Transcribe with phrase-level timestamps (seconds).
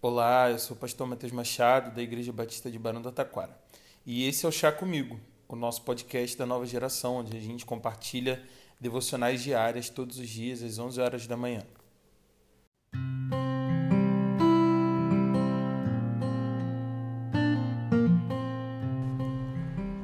[0.00, 3.58] Olá, eu sou o pastor Matheus Machado, da Igreja Batista de Barão do Taquara.
[4.06, 7.66] E esse é o Chá Comigo, o nosso podcast da nova geração, onde a gente
[7.66, 8.40] compartilha
[8.80, 11.64] devocionais diárias todos os dias, às 11 horas da manhã.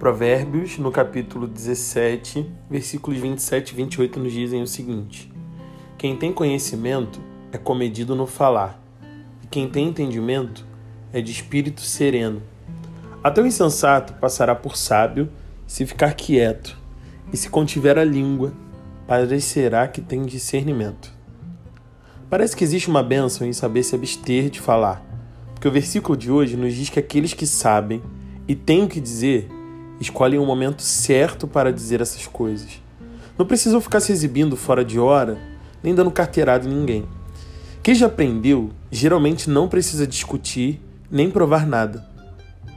[0.00, 5.32] Provérbios, no capítulo 17, versículos 27 e 28, nos dizem o seguinte:
[5.96, 7.20] Quem tem conhecimento
[7.52, 8.83] é comedido no falar
[9.54, 10.66] quem tem entendimento
[11.12, 12.42] é de espírito sereno.
[13.22, 15.30] Até o insensato passará por sábio
[15.64, 16.76] se ficar quieto,
[17.32, 18.52] e se contiver a língua,
[19.06, 21.12] parecerá que tem discernimento.
[22.28, 25.06] Parece que existe uma bênção em saber se abster de falar,
[25.54, 28.02] porque o versículo de hoje nos diz que aqueles que sabem
[28.48, 29.48] e têm o que dizer
[30.00, 32.82] escolhem o momento certo para dizer essas coisas.
[33.38, 35.38] Não precisam ficar se exibindo fora de hora,
[35.80, 37.06] nem dando carteirada em ninguém.
[37.84, 40.80] Quem já aprendeu geralmente não precisa discutir
[41.10, 42.08] nem provar nada.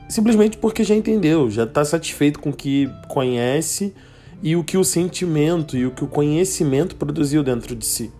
[0.09, 3.95] Simplesmente porque já entendeu, já está satisfeito com o que conhece
[4.43, 8.11] e o que o sentimento e o que o conhecimento produziu dentro de si.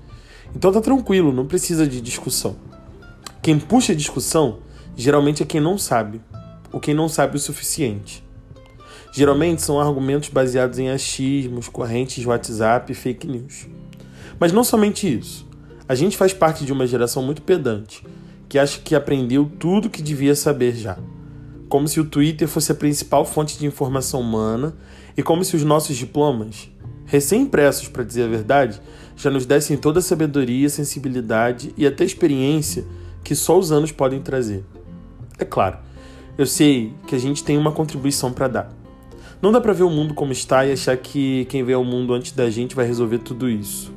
[0.55, 2.55] Então tá tranquilo, não precisa de discussão.
[3.41, 4.59] Quem puxa a discussão
[4.95, 6.21] geralmente é quem não sabe,
[6.71, 8.23] ou quem não sabe o suficiente.
[9.11, 13.67] Geralmente são argumentos baseados em achismos, correntes de WhatsApp e fake news.
[14.39, 15.47] Mas não somente isso.
[15.89, 18.03] A gente faz parte de uma geração muito pedante,
[18.49, 20.97] que acha que aprendeu tudo que devia saber já.
[21.69, 24.75] Como se o Twitter fosse a principal fonte de informação humana
[25.15, 26.69] e como se os nossos diplomas,
[27.05, 28.81] recém-impressos para dizer a verdade,
[29.15, 32.85] já nos dessem toda a sabedoria, sensibilidade e até experiência
[33.23, 34.65] que só os anos podem trazer.
[35.39, 35.77] É claro,
[36.37, 38.73] eu sei que a gente tem uma contribuição para dar.
[39.41, 42.13] Não dá para ver o mundo como está e achar que quem vê o mundo
[42.13, 43.95] antes da gente vai resolver tudo isso.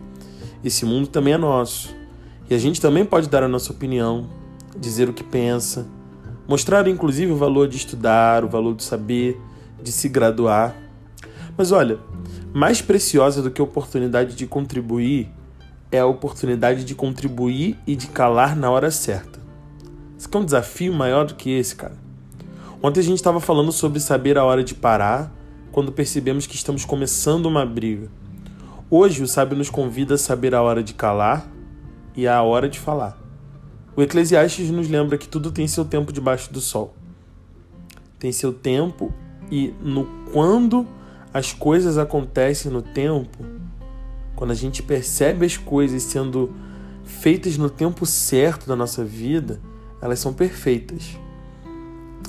[0.65, 1.95] Esse mundo também é nosso.
[2.49, 4.29] E a gente também pode dar a nossa opinião,
[4.77, 5.87] dizer o que pensa,
[6.49, 9.41] mostrar inclusive o valor de estudar, o valor de saber,
[9.83, 10.75] de se graduar.
[11.57, 11.99] Mas olha,
[12.53, 15.29] mais preciosa do que a oportunidade de contribuir
[15.93, 19.41] é a oportunidade de contribuir e de calar na hora certa.
[20.19, 21.97] Isso é um desafio maior do que esse, cara.
[22.83, 25.33] Ontem a gente estava falando sobre saber a hora de parar
[25.73, 28.09] quando percebemos que estamos começando uma briga.
[28.93, 31.49] Hoje o sábio nos convida a saber a hora de calar
[32.17, 33.17] e a hora de falar.
[33.95, 36.93] O Eclesiastes nos lembra que tudo tem seu tempo debaixo do sol.
[38.19, 39.15] Tem seu tempo
[39.49, 40.89] e no quando
[41.33, 43.39] as coisas acontecem no tempo,
[44.35, 46.53] quando a gente percebe as coisas sendo
[47.05, 49.61] feitas no tempo certo da nossa vida,
[50.03, 51.17] elas são perfeitas.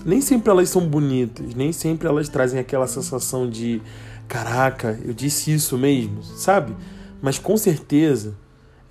[0.06, 3.81] Nem sempre elas são bonitas, nem sempre elas trazem aquela sensação de
[4.28, 6.75] caraca, eu disse isso mesmo, sabe?
[7.22, 8.35] Mas com certeza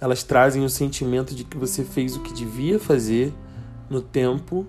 [0.01, 3.35] elas trazem o sentimento de que você fez o que devia fazer
[3.89, 4.67] no tempo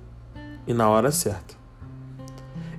[0.68, 1.56] e na hora certa.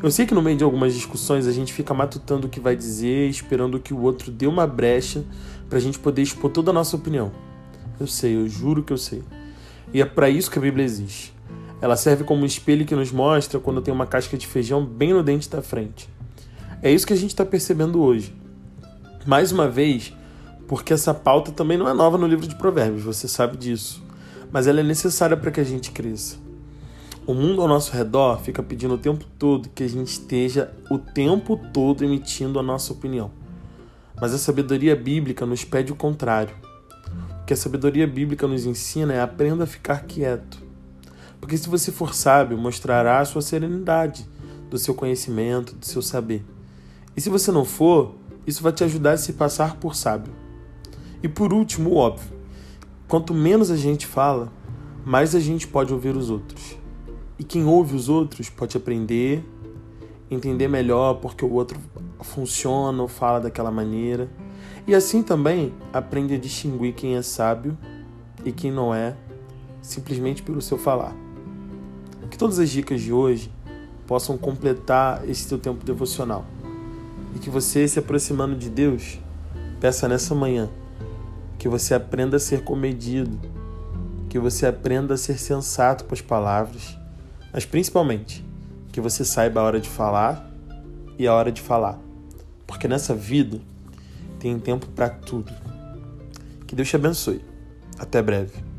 [0.02, 2.74] Eu sei que no meio de algumas discussões a gente fica matutando o que vai
[2.74, 5.24] dizer, esperando que o outro dê uma brecha
[5.68, 7.30] para a gente poder expor toda a nossa opinião.
[8.00, 9.22] Eu sei, eu juro que eu sei.
[9.94, 11.32] E é para isso que a Bíblia existe.
[11.82, 15.12] Ela serve como um espelho que nos mostra quando tem uma casca de feijão bem
[15.12, 16.08] no dente da frente.
[16.80, 18.32] É isso que a gente está percebendo hoje.
[19.26, 20.14] Mais uma vez,
[20.68, 24.00] porque essa pauta também não é nova no livro de Provérbios, você sabe disso.
[24.52, 26.36] Mas ela é necessária para que a gente cresça.
[27.26, 30.98] O mundo ao nosso redor fica pedindo o tempo todo que a gente esteja o
[30.98, 33.32] tempo todo emitindo a nossa opinião.
[34.20, 36.54] Mas a sabedoria bíblica nos pede o contrário.
[37.42, 40.61] O que a sabedoria bíblica nos ensina é aprenda a ficar quieto.
[41.42, 44.24] Porque se você for sábio, mostrará a sua serenidade,
[44.70, 46.44] do seu conhecimento, do seu saber.
[47.16, 48.14] E se você não for,
[48.46, 50.32] isso vai te ajudar a se passar por sábio.
[51.20, 52.32] E por último, óbvio:
[53.08, 54.52] quanto menos a gente fala,
[55.04, 56.78] mais a gente pode ouvir os outros.
[57.36, 59.44] E quem ouve os outros pode aprender,
[60.30, 61.76] entender melhor porque o outro
[62.20, 64.30] funciona ou fala daquela maneira.
[64.86, 67.76] E assim também aprende a distinguir quem é sábio
[68.44, 69.16] e quem não é,
[69.82, 71.31] simplesmente pelo seu falar.
[72.32, 73.52] Que todas as dicas de hoje
[74.06, 76.46] possam completar esse teu tempo devocional
[77.36, 79.18] e que você, se aproximando de Deus,
[79.78, 80.70] peça nessa manhã
[81.58, 83.38] que você aprenda a ser comedido,
[84.30, 86.98] que você aprenda a ser sensato com as palavras,
[87.52, 88.42] mas principalmente
[88.90, 90.50] que você saiba a hora de falar
[91.18, 92.00] e a hora de falar,
[92.66, 93.60] porque nessa vida
[94.40, 95.52] tem tempo para tudo.
[96.66, 97.44] Que Deus te abençoe.
[97.98, 98.71] Até breve.